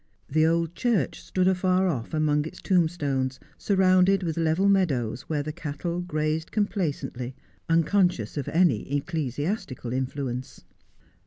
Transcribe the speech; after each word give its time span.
The 0.27 0.47
old 0.47 0.73
church 0.73 1.21
stood 1.21 1.47
afar 1.47 1.87
off 1.87 2.11
among 2.11 2.45
its 2.47 2.59
tomb 2.59 2.87
stones, 2.89 3.39
surrounded 3.59 4.23
with 4.23 4.35
level 4.35 4.67
meadows, 4.67 5.29
where 5.29 5.43
the 5.43 5.51
cattle 5.53 6.01
grazed 6.01 6.51
complacently, 6.51 7.35
unconscious 7.69 8.35
of 8.35 8.47
any 8.49 8.91
ecclesiastical 8.97 9.93
influence. 9.93 10.63